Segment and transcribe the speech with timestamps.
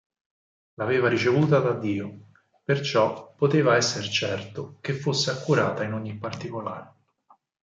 [0.77, 2.29] L'aveva ricevuta da Dio,
[2.63, 6.93] perciò poteva esser certo che fosse accurata in ogni particolare.